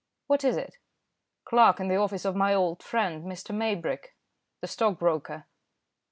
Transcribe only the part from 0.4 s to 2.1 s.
is it?" "Clerk in the